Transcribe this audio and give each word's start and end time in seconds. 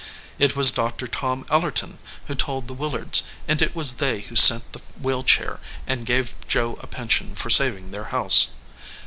It 0.39 0.55
was 0.55 0.71
Dr. 0.71 1.07
Tom 1.07 1.45
Ellerton 1.47 1.99
who 2.25 2.33
told 2.33 2.67
the 2.67 2.73
Willards, 2.73 3.21
and 3.47 3.61
it 3.61 3.75
was 3.75 3.97
they 4.01 4.21
who 4.21 4.35
sent 4.35 4.73
the 4.73 4.81
wheel 4.99 5.21
chair 5.21 5.59
and 5.85 6.07
gave 6.07 6.33
Joe 6.47 6.79
a 6.81 6.87
pension 6.87 7.35
for 7.35 7.51
saving 7.51 7.91
their 7.91 8.05
house. 8.05 8.47